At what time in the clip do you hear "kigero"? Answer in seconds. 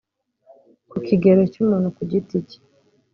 1.07-1.41